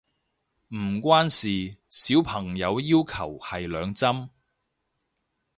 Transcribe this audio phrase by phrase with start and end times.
[0.69, 4.29] 唔關事，小朋友要求係兩針